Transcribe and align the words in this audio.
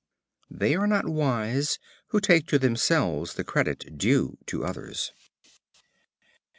They 0.49 0.73
are 0.73 0.87
not 0.87 1.05
wise 1.07 1.77
who 2.07 2.19
take 2.19 2.47
to 2.47 2.57
themselves 2.57 3.35
the 3.35 3.43
credit 3.43 3.99
due 3.99 4.39
to 4.47 4.65
others. 4.65 5.11